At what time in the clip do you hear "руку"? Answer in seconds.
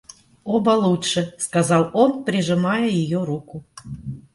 3.23-3.63